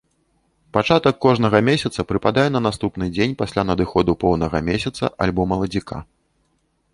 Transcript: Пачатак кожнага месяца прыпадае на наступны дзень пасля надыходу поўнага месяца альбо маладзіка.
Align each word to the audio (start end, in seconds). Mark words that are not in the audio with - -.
Пачатак 0.75 1.15
кожнага 1.25 1.59
месяца 1.67 2.05
прыпадае 2.11 2.45
на 2.55 2.61
наступны 2.67 3.09
дзень 3.17 3.37
пасля 3.43 3.67
надыходу 3.71 4.17
поўнага 4.25 4.63
месяца 4.71 5.03
альбо 5.27 5.41
маладзіка. 5.55 5.97